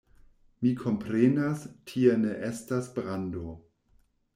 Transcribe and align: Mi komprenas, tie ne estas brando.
Mi 0.63 0.71
komprenas, 0.79 1.67
tie 1.93 2.19
ne 2.25 2.35
estas 2.51 2.93
brando. 3.01 3.57